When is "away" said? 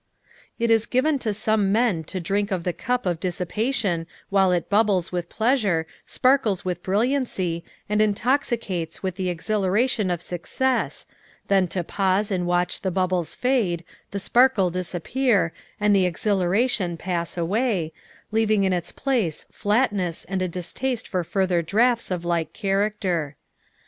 17.37-17.93